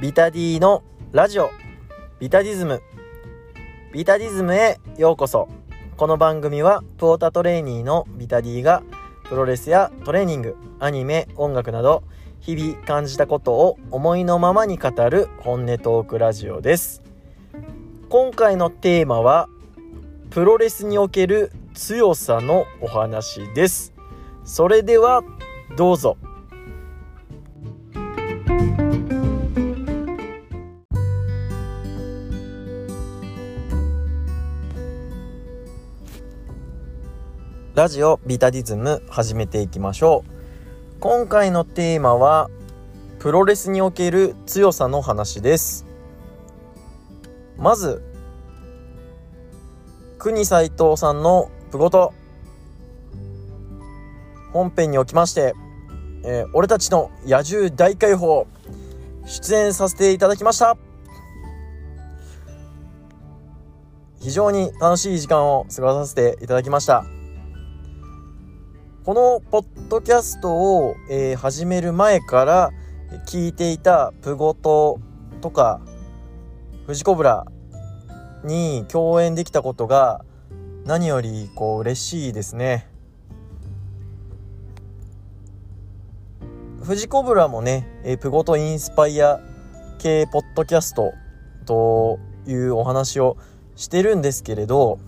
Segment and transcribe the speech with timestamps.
[0.00, 1.50] ビタディのラジオ。
[2.20, 2.80] ビタディズム。
[3.92, 5.48] ビタディズムへようこそ。
[5.96, 8.84] この番組はプオタトレーニーのビタディが
[9.24, 12.04] プロレスやトレーニングアニメ音楽など
[12.38, 17.02] 日々感じたことを思いのままに語る本音トークラジオです。
[18.08, 19.48] 今回のテーマは
[20.30, 23.92] プロレスにおける強さのお話です。
[24.44, 25.24] それでは
[25.76, 26.16] どうぞ。
[37.78, 40.98] ラジオビタディズム始めていきましょう。
[40.98, 42.50] 今回のテーマは
[43.20, 45.86] プロレスにおける強さの話です。
[47.56, 48.02] まず
[50.18, 52.12] 国斎藤さんのプゴト
[54.52, 55.54] 本編におきまして、
[56.24, 58.48] えー、俺たちの野獣大解放
[59.24, 60.76] 出演させていただきました。
[64.20, 67.04] 非常に楽しい時間を過ごさせていただきました。
[69.08, 72.72] このポッドキャストを、えー、始める前から
[73.26, 75.00] 聞いていたプゴト
[75.40, 75.80] とか
[76.86, 77.46] フジコブラ
[78.44, 80.26] に共演できたことが
[80.84, 82.86] 何よりこう嬉しいですね。
[86.82, 89.40] フジコブラもね、えプゴトインスパイア
[89.98, 91.14] 系ポッドキャスト
[91.64, 93.38] というお話を
[93.74, 94.98] してるんですけれど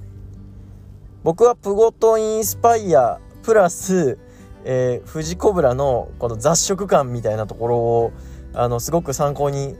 [1.22, 4.18] 僕はプゴトインスパイアプラス、
[4.64, 8.12] えー、富士コブラのこの雑食感みたいなところを
[8.52, 9.76] あのすごく参考に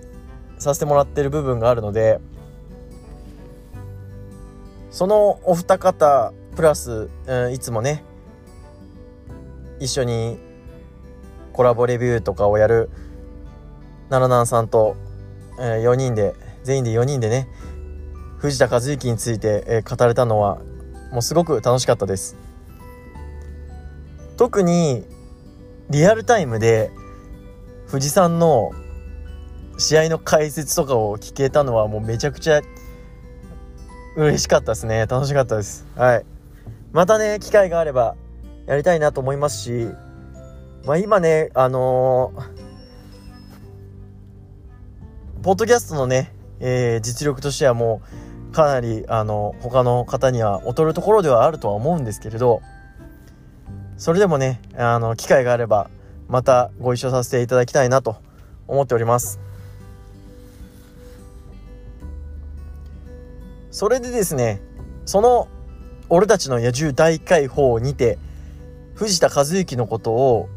[0.58, 2.20] させてもらってる部分があるので
[4.90, 8.04] そのお二方プラス、うん、いつもね
[9.78, 10.38] 一緒に
[11.52, 12.90] コラボレビューとかをやる
[14.08, 14.96] 奈良南さんと、
[15.58, 16.34] えー、4人で
[16.64, 17.48] 全員で4人でね
[18.38, 20.60] 藤田和之について、えー、語れたのは
[21.12, 22.36] もうすごく楽しかったです。
[24.40, 25.04] 特に
[25.90, 26.90] リアルタイムで
[27.90, 28.70] 富士山の
[29.76, 32.62] 試合の解説とかを聞けたのはもうめちゃくちゃ
[34.16, 35.04] 嬉しかったですね。
[35.04, 35.86] 楽しかったです。
[35.94, 36.24] はい。
[36.92, 38.16] またね機会があれば
[38.66, 39.88] やりたいなと思いますし
[40.86, 48.00] まあ今ねあのー、ポッドキャストのね、えー、実力としてはも
[48.48, 52.62] うかなりあの他の方には劣るところではあるとは思うんですけれど
[54.00, 55.90] それでもねあの機会があれば
[56.26, 58.16] またご一緒させていただきたいなと
[58.66, 59.38] 思っております。
[63.70, 64.62] それでですね
[65.04, 65.48] その
[66.08, 68.18] 俺たちの野獣大解放にて
[68.94, 70.48] 藤田和幸のことを、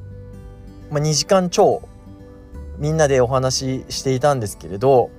[0.89, 1.81] まあ、2時間超
[2.77, 5.11] みんなでお話ししていたんですけれど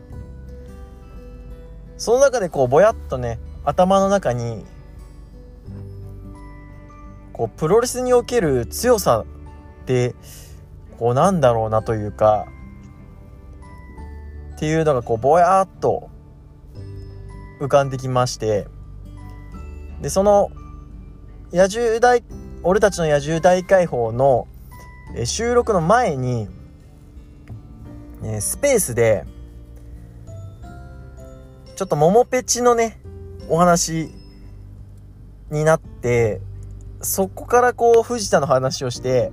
[1.99, 4.65] その中でこうぼやっとね頭の中に
[7.34, 9.25] こうプロレスにおける強さ
[9.83, 10.15] って
[10.99, 12.47] こうなんだろうなというか
[14.56, 16.09] っていうのがこうぼやっと
[17.61, 18.67] 浮かんできまして
[20.00, 20.50] でその
[21.53, 22.22] 野獣大
[22.62, 24.47] 俺たちの野獣大解放の
[25.25, 26.49] 収録の前に
[28.41, 29.27] スペースで
[31.77, 33.01] ちょっと桃ペチのね
[33.49, 34.11] お話
[35.51, 36.41] になって
[37.04, 39.32] そこからこう藤田の話をして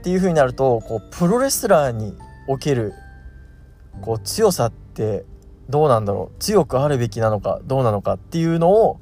[0.00, 2.14] っていう風になるとこうプロレスラーに
[2.48, 2.94] おける
[4.00, 5.24] こう強さって
[5.68, 6.38] どうなんだろう？
[6.38, 9.00] 強くあるべきなのかどうなのかっていうのを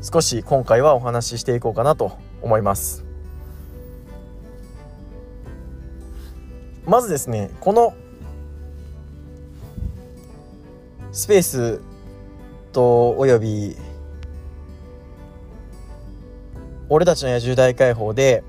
[0.00, 3.04] 少し今回はお話ししていこうかなと思います。
[6.86, 7.94] まずですねこの
[11.12, 11.80] スペース
[12.72, 13.76] とおよび
[16.88, 18.42] 俺たちの野獣大解放で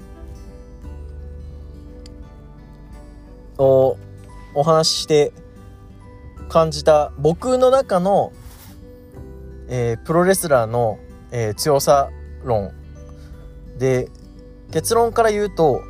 [3.57, 3.97] お
[4.53, 5.33] お話しして
[6.47, 8.31] 感じた僕の中の、
[9.67, 10.99] えー、プロレスラーの、
[11.31, 12.09] えー、強さ
[12.43, 12.71] 論。
[13.77, 14.09] で
[14.71, 15.81] 結論から言うと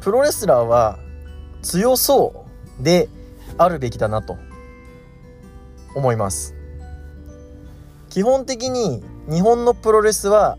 [0.00, 0.98] プロレスラーは
[1.62, 2.46] 強そ
[2.80, 3.08] うで
[3.58, 4.36] あるべきだなと。
[5.94, 6.54] 思います。
[8.08, 10.58] 基本的に日本のプロレスは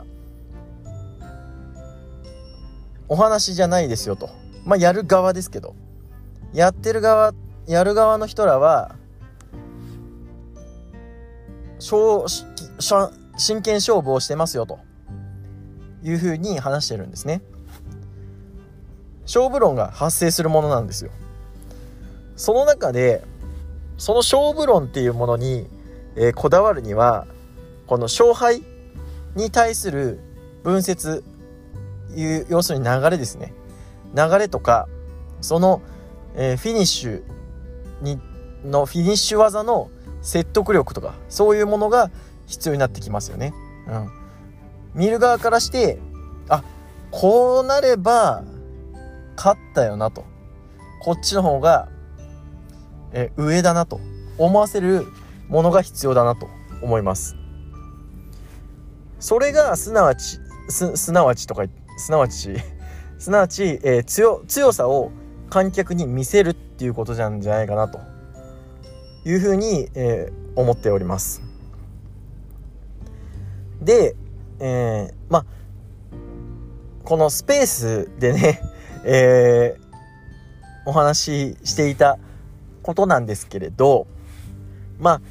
[3.08, 4.30] お話じゃないですよと。
[4.66, 5.76] まあ、やる側ですけど。
[6.54, 7.34] やってる側、
[7.68, 8.96] やる側の人らは、
[11.80, 14.80] 真剣勝負をしてますよと
[16.04, 17.42] いうふうに話してるんですね。
[19.24, 21.12] 勝負論が発生するものなんですよ。
[22.36, 23.24] その中で
[23.98, 25.68] その勝負論っていうものに、
[26.16, 27.28] えー、こだわるには
[27.88, 28.64] この勝敗
[29.36, 30.20] に対する
[30.64, 31.24] 分節
[32.16, 33.54] いう要するに流れですね
[34.16, 34.88] 流れとか
[35.42, 35.82] その、
[36.36, 37.24] えー、フィニッシュ
[38.02, 38.20] に
[38.64, 39.90] のフィニッシュ技の
[40.22, 42.12] 説得力とかそういうものが
[42.48, 43.54] 必要になってきますよね。
[43.88, 44.10] うん、
[44.94, 46.00] 見る側からして
[46.48, 46.64] あ
[47.12, 48.44] こうなれば
[49.36, 50.24] 勝ったよなと
[51.02, 51.90] こっちの方が
[53.14, 54.00] え上だなと
[54.38, 55.06] 思わせる
[55.48, 56.50] ものが必要だなと
[56.82, 57.36] 思います。
[59.20, 61.64] それがすなわちすすなわちとか
[61.98, 62.56] すなわち
[63.20, 65.12] すなわち、えー、強強さを
[65.50, 68.00] 観客に見せるっていうことなんじゃないかなと
[69.26, 71.42] いうふうに、えー、思っております。
[73.82, 74.16] で、
[74.60, 75.46] えー、まあ
[77.04, 78.62] このスペースでね、
[79.04, 82.18] えー、お話ししていた
[82.82, 84.08] ことなんですけれど
[85.00, 85.22] まあ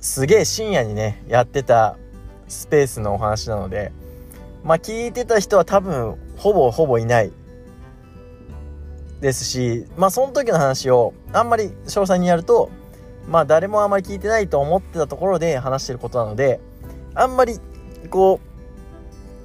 [0.00, 1.96] すげえ深夜にねやってた
[2.48, 3.92] スペースのお話なので
[4.68, 7.32] まあ聞いてた人は多分ほぼほぼいない。
[9.22, 12.70] ですしまあその時の話をあんまり詳細にやると
[13.26, 16.60] まあ誰もあんまり聞いてないと思ってたところで話してることなので
[17.14, 17.58] あんまり
[18.10, 18.38] こ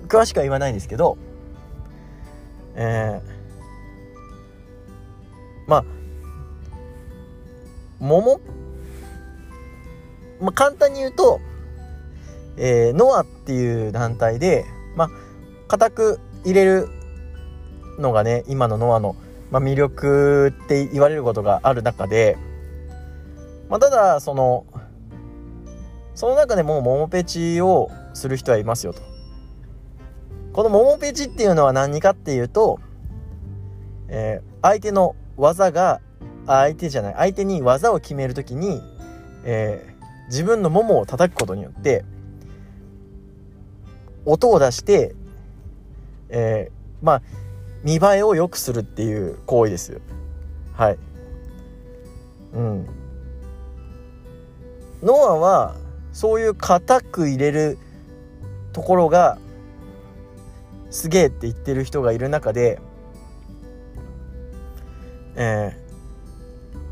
[0.03, 1.17] う詳しくは言わないんですけど
[2.75, 5.85] えー、まあ
[7.99, 8.41] 桃？
[10.39, 11.39] まあ簡単に言うと
[12.57, 14.65] えー、ノアっていう団体で
[14.95, 15.09] まあ
[15.67, 16.87] 固く入れる
[17.99, 19.15] のがね今のノアの
[19.53, 22.39] まあ、魅力って言われることがある中で、
[23.69, 24.65] まあ、ただその
[26.15, 29.01] その中でも桃ペチをする人はいますよと。
[30.53, 32.79] この桃ペチっていうのは何かっていうと、
[34.07, 36.01] えー、相手の技が
[36.47, 38.81] 相手じゃない相手に技を決める時に、
[39.45, 42.05] えー、自分のももを叩くことによって
[44.25, 45.15] 音を出して、
[46.29, 47.21] えー、まあ
[47.83, 49.99] 見栄えを良くするっていう行為です
[50.73, 50.97] はい。
[52.53, 52.85] うん。
[55.01, 55.75] ノアは
[56.13, 57.77] そういう固く入れる
[58.71, 59.37] ところが
[60.89, 62.79] すげえって言ってる人がいる中で
[65.35, 65.75] え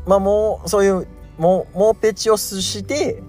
[0.04, 1.06] ー、まあもうそういう
[1.38, 3.22] もうもうペチをして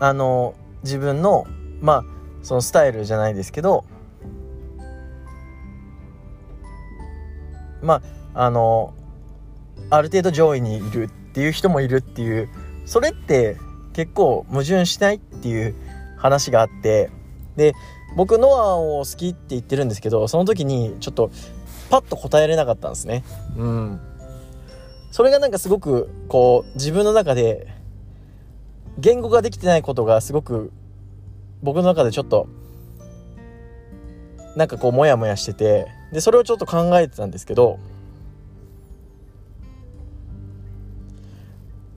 [0.00, 1.46] あの自分の
[1.80, 2.04] まあ
[2.42, 3.84] そのスタイルじゃないですけど
[7.82, 8.02] ま
[8.34, 8.94] ああの
[9.90, 12.48] ある程度上位にいるっていう人もいるっていう
[12.86, 13.56] それって
[13.92, 15.74] 結構矛盾しないっていう
[16.16, 17.10] 話があって
[17.56, 17.74] で
[18.16, 21.30] 僕ノアを好きって言ってるんですけどその時にちょっと
[21.90, 23.24] パッと答えれなかったんですね。
[23.56, 24.00] うん。
[25.10, 27.66] それがなんかすごくこう自分の中で
[28.98, 30.72] 言語ができてないことがすごく
[31.62, 32.48] 僕の中でちょっと
[34.56, 37.78] なんかこうモヤモヤしててでそれをちょっと考えてたんですけど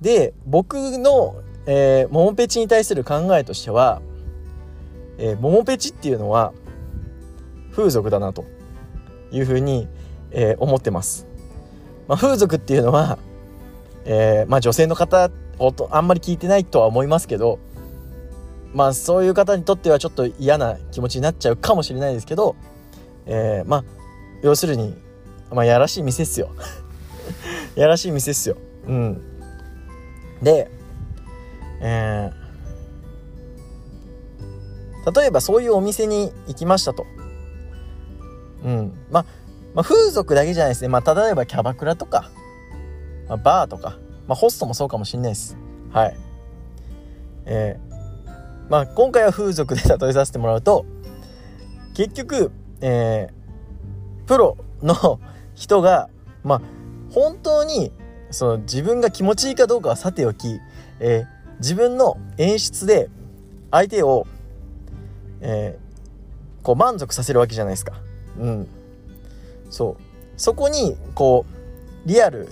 [0.01, 4.01] で僕の、えー、モモペチに対する考えとしては、
[5.17, 6.53] えー、モモペチっていうのは
[7.71, 8.45] 風俗だなと
[9.31, 9.87] いうふうに、
[10.31, 11.25] えー、思ってます。
[12.07, 13.17] まあ、風俗っていうのは、
[14.05, 17.59] えー、まあ、女性の方をあんまり聞いてないとは思いますけど
[18.73, 22.55] まあそういう方にとってはちょっと嫌な気持ちになっちゃうかもしれないですけど、
[23.25, 23.83] えー、まあ
[24.41, 24.95] 要するに、
[25.51, 26.49] まあ、やらしい店っすよ
[27.75, 29.21] やらしい店っすようん
[30.41, 30.69] で
[31.85, 37.05] えー、例えばそういうお店に行きましたと
[38.63, 39.25] うんまあ
[39.73, 40.87] まあ、風俗だけじゃないですね。
[40.87, 42.29] まあ、例えばキャバクラとか、
[43.27, 45.57] まあ、バーとか、まあ、ホストもそうかもしんないです。
[45.91, 46.17] はい。
[47.45, 47.92] えー、
[48.69, 50.85] まあ、今回は風俗で例えさせてもらうと、
[51.93, 52.51] 結局、
[52.81, 55.19] えー、プロの
[55.55, 56.09] 人が、
[56.43, 56.61] まあ、
[57.11, 57.91] 本当に
[58.31, 60.59] その自分が気持ちいいかどうかはさておき、
[60.99, 63.09] えー、自分の演出で
[63.69, 64.25] 相手を、
[65.41, 67.93] えー、こう満足させるわけじゃないですか。
[68.39, 68.67] うん。
[69.69, 70.03] そう。
[70.37, 71.45] そこに、こ
[72.05, 72.49] う、リアル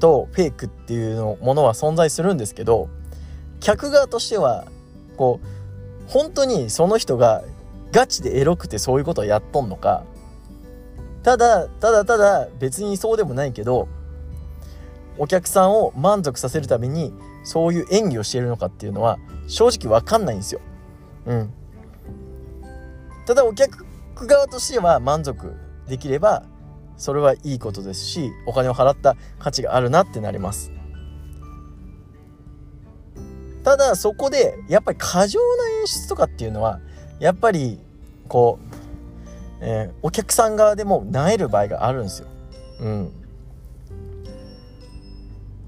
[0.00, 2.88] とフェイクっていうのものは存在するんですけど、
[3.60, 4.66] 客側としては、
[5.16, 7.42] こう、本当にその人が
[7.92, 10.04] ガチでエロくてそういうことをやっとんのか、
[11.26, 13.88] ただただただ別にそうでもないけど
[15.18, 19.18] お客さんを満足させるためにそういう演技をしているのかっていうのは
[19.48, 20.60] 正直わかんないんですよ。
[21.26, 21.52] うん。
[23.26, 23.86] ただお客
[24.24, 25.52] 側としては満足
[25.88, 26.44] できれば
[26.96, 30.72] それはいいことですしお金を払った価値があるなってなります
[33.66, 36.78] ただそこでやっぱり過剰な演出とかっていうのは
[37.18, 37.80] やっぱり
[38.28, 38.74] こう、
[39.60, 42.28] えー、お客さん側でもなえる場合があるんですよ。
[42.78, 43.12] うん。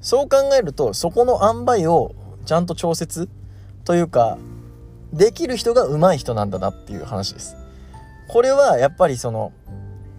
[0.01, 2.15] そう考えるとそこの塩梅を
[2.47, 3.29] ちゃんと調節
[3.85, 4.39] というか
[5.13, 7.57] できる人が上手い人なんだなっていう話です。
[8.29, 9.53] これはやっぱりその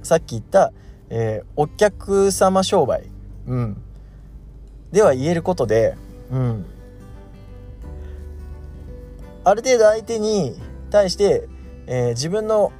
[0.04, 0.74] さっき言った、
[1.10, 3.10] えー、お客様商売、
[3.48, 3.82] うん、
[4.92, 5.96] では言えることで、
[6.30, 6.66] うん、
[9.50, 10.56] ある程度相手に
[10.92, 11.48] 対して、
[11.88, 12.72] えー、自分の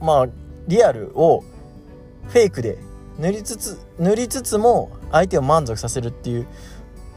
[0.00, 0.26] まあ
[0.68, 1.42] リアルを
[2.28, 2.78] フェイクで
[3.18, 6.46] 塗りつつ塗りつつも相手を満足させるっていう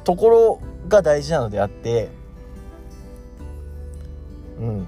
[0.03, 2.09] ところが大事なのであって
[4.59, 4.87] うん。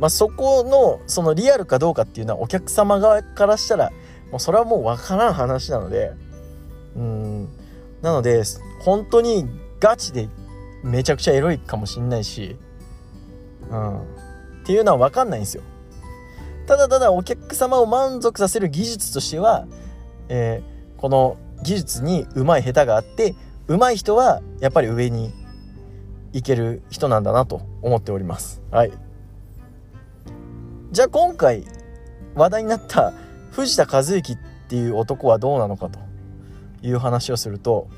[0.00, 3.92] まあそこのそのリアルかどうかっていうのはお客様側からしたら
[4.32, 6.12] もうそれはもう分からん話なので
[6.96, 7.61] うん。
[8.02, 8.42] なので
[8.80, 9.46] 本当に
[9.80, 10.28] ガチで
[10.82, 12.56] めちゃくちゃエロいかもしんないし
[13.70, 14.00] うん。
[14.00, 14.02] っ
[14.64, 15.62] ていうのは分かんないんですよ。
[16.66, 19.66] ただただお客様を満足させる技術としては、
[20.28, 23.34] えー、この技術にうまい下手があって
[23.66, 25.32] うまい人はやっぱり上に
[26.32, 28.62] 行ける人なんだなと思っております。
[28.70, 28.92] はい。
[30.92, 31.64] じゃあ今回
[32.34, 33.12] 話題になった
[33.50, 35.98] 藤田和幸っていう男はどうなのかと。
[36.82, 37.88] いう話をすると、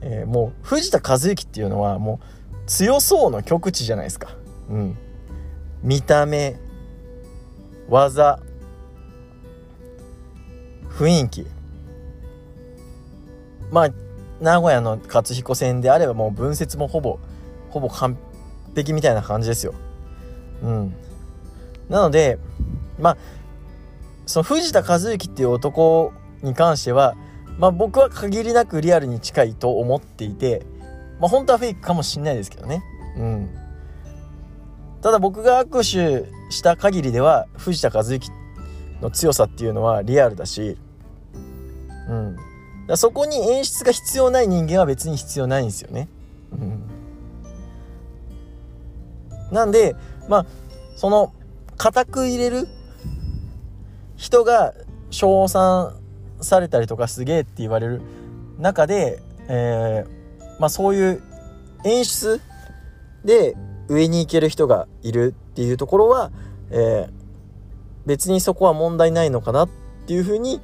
[0.00, 4.36] えー、もう藤田和幸っていうのはもう強そうの極致じゃないですか
[4.70, 4.98] うん
[5.82, 6.56] 見た目
[7.88, 8.40] 技
[10.90, 11.46] 雰囲気
[13.70, 13.90] まあ
[14.40, 17.18] 名古屋の勝彦戦であればもう分節もほぼ
[17.70, 18.16] ほぼ完
[18.74, 19.74] 璧みたいな感じですよ。
[20.62, 20.94] うん。
[21.88, 22.38] なので
[22.98, 23.16] まあ
[24.26, 26.12] その藤田和幸っていう男
[26.42, 27.16] に関しては
[27.58, 30.66] まあ僕は限りなくリアルに近いと思っていて
[31.20, 32.82] まあ本当はフェイクかもしんないですけどね。
[33.16, 33.50] うん。
[35.02, 38.30] ただ僕が握手した限りでは藤田和幸
[39.00, 40.76] の強さっていうのはリアルだし、
[42.08, 42.36] うん、
[42.86, 46.08] だそこに演出が必要ない人間は別に必要ないんですよね。
[46.52, 46.82] うん、
[49.52, 49.94] なんで
[50.28, 50.46] まあ
[50.96, 51.32] その
[51.76, 52.66] 固く入れる
[54.16, 54.74] 人が
[55.10, 55.94] 称賛
[56.46, 58.00] されたりとかすげえって言われる
[58.58, 61.22] 中で、えー、まあそういう
[61.84, 62.40] 演出
[63.24, 63.54] で
[63.88, 66.30] 上に行ける人がいるっていうところは、
[66.70, 67.10] えー、
[68.06, 69.68] 別にそこは問題ないのかなっ
[70.06, 70.60] ていうふうに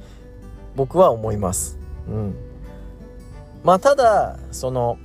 [0.75, 1.77] 僕は思います。
[2.07, 2.35] うん、
[3.63, 4.97] まあただその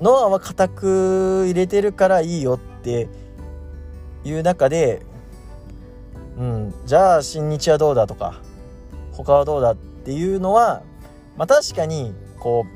[0.00, 3.08] ノアは固く入れてるからいいよって
[4.24, 5.02] いう中で、
[6.36, 8.40] うん、じゃあ新日はどうだとか
[9.12, 10.82] 他はどうだっていうのは
[11.36, 12.66] まあ確かにこ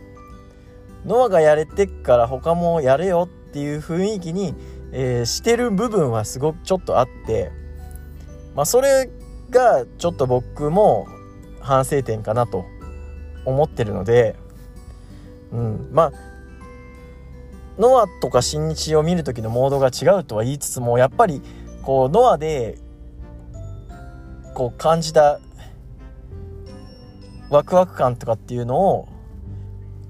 [1.05, 4.55] うノアがやれてっから他もやれよっていう雰囲気に、
[4.93, 7.51] えー、してる部分はすごくちょっとあって
[8.55, 9.11] まあそれ
[9.51, 11.07] がちょっと僕も
[11.61, 12.65] 反省点かなと
[13.45, 14.37] 思ってるので、
[15.53, 16.13] うん、まあ
[17.79, 21.43] ノアとか新日を見る時のモードが違うとは言いつつもやっぱり
[21.83, 22.79] こうノアで
[24.61, 25.41] こう感じた
[27.49, 29.09] ワクワク感とかっていうのを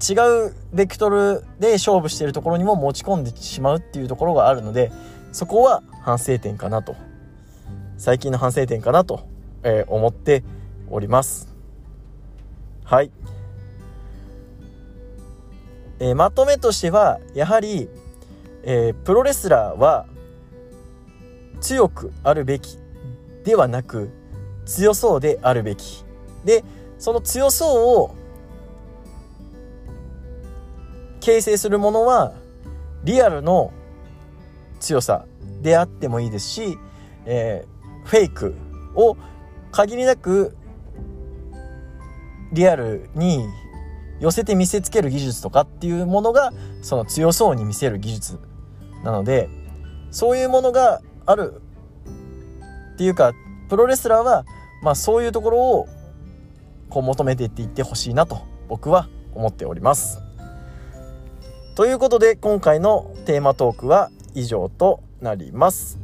[0.00, 0.14] 違
[0.48, 4.90] うベクトルで勝負しているところにも持ち込んでしまうっていうところがあるので
[5.30, 6.96] そこは反省点かなと。
[7.96, 9.24] 最近の反省点かなと、
[9.62, 10.42] えー、思って
[10.90, 11.54] おります。
[12.82, 13.12] はい、
[16.00, 17.88] えー、まとめとしてはやはり、
[18.64, 20.06] えー、プロレスラーは
[21.60, 22.78] 強くあるべき
[23.44, 24.10] ではなく
[24.70, 26.04] 強そうであるべき。
[26.44, 26.64] で
[26.98, 28.14] その強そうを
[31.20, 32.32] 形成するものは
[33.04, 33.72] リアルの
[34.78, 35.26] 強さ
[35.60, 36.78] であってもいいですし、
[37.26, 38.54] えー、フェイク
[38.94, 39.16] を
[39.72, 40.56] 限りなく
[42.52, 43.46] リアルに
[44.20, 48.38] 寄せて見せつける技術とかっていうものがその強そうに見せる技術
[49.04, 49.48] なので
[50.10, 51.60] そういうものがある
[52.94, 53.32] っていうか
[53.68, 54.44] プロレスラーは
[54.82, 55.88] まあそういうところを
[56.88, 60.20] こう求めていっていってほしいなと僕は思っております。
[61.76, 65.98] ということで今回のテーマトークは以上となります。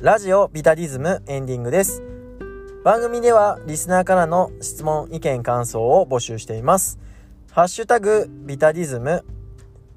[0.00, 2.00] ラジオビタディズムエンディングです
[2.86, 7.00] 番組ではリスナーからの質問意見感想を募集しています。
[7.50, 9.24] ハッシュタグビタディズム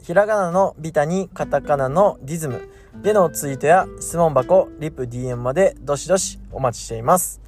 [0.01, 2.67] ひらがなのビタにカタカナのディズム
[3.03, 7.39] でのツイートや質問箱リップ DM までどしどしお待ちしています。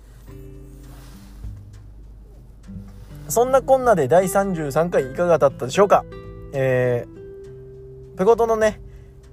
[3.28, 6.06] そんなこんなで第33回いかがだったでしょうか？
[6.54, 8.80] えー、ペコトのね、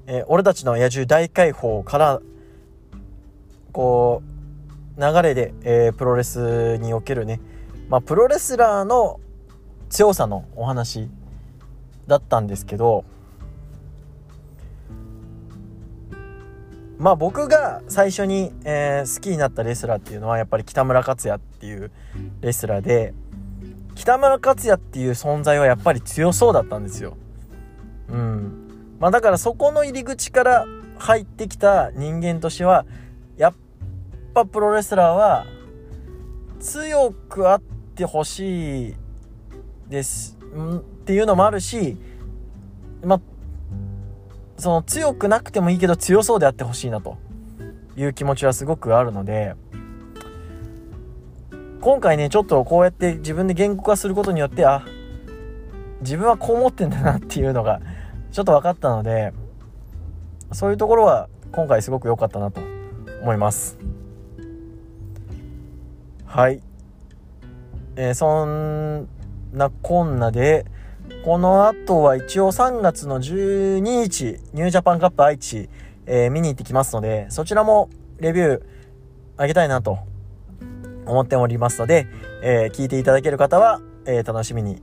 [0.07, 2.23] えー、俺たちの野獣大解放から
[3.73, 4.38] こう
[4.99, 7.41] 流れで、えー、プロレスにおけるね、
[7.89, 9.21] まあ、プロレスラーの
[9.89, 11.09] 強さのお話
[12.07, 13.05] だったんですけど
[16.99, 21.93] まあ僕が最初に、えー、好きになったレスラーっていうのはやっぱり北村克也っていう
[22.41, 23.15] レスラーで
[23.95, 27.17] 北村克也っていう存在はやっぱり強そうだったんですよ。
[28.09, 28.97] うん。
[29.01, 30.67] まあだからそこの入り口から
[30.99, 32.87] 入ってきた人間としては
[33.37, 33.55] やっ
[34.39, 35.47] ぱプロレスラーは
[36.61, 38.95] 強くあってほしい
[39.89, 41.97] です、ん、っていうのもあるし
[43.03, 43.21] まあ
[44.57, 47.17] その強くなくてもいいけど強そうであってほしいなと
[47.97, 49.55] いう気持ちはすごくあるので
[51.81, 54.85] 今回ねちょっとこうやって自分で言語化することによってあ
[56.01, 57.81] 自分はこう思ってんだなっていうのが
[58.31, 59.33] ちょっと分かったので
[60.53, 62.61] そういうところは今回すごく良かったなと
[63.23, 63.98] 思います。
[66.39, 66.61] はい
[67.97, 69.09] えー、そん
[69.53, 70.67] なこんなで
[71.25, 75.69] この後は一応3月の12日、ニュージャパンカップ愛知、
[76.07, 78.63] えー、見に行ってきますので、そちらもレビュー
[79.37, 79.99] あげたいなと
[81.07, 82.07] 思っておりますので、
[82.45, 84.81] えー、聞いていただける方は、えー、楽しみに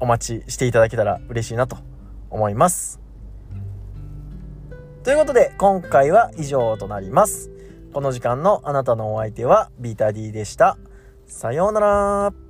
[0.00, 1.76] お待ちしていただけたら嬉しいなと
[2.30, 2.98] 思います。
[5.04, 7.55] ということで、今回は以上となります。
[7.96, 10.76] この時間のあなたのお相手はビータ D でした。
[11.24, 12.45] さようなら。